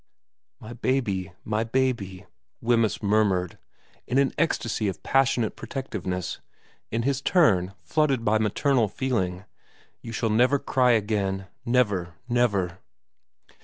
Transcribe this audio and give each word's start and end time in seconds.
'My 0.59 0.73
baby 0.73 1.31
my 1.43 1.63
baby,' 1.63 2.25
Wemyss 2.59 3.03
murmured, 3.03 3.59
in 4.07 4.17
an 4.17 4.33
ecstasy 4.35 4.87
of 4.87 5.03
passionate 5.03 5.55
protectiveness, 5.55 6.39
in 6.89 7.03
his 7.03 7.21
turn 7.21 7.75
flooded 7.83 8.25
by 8.25 8.39
maternal 8.39 8.87
feeling.' 8.87 9.45
You 10.01 10.11
shall 10.11 10.31
never 10.31 10.57
cry 10.57 10.93
again 10.93 11.49
never, 11.67 12.15
never.' 12.27 12.79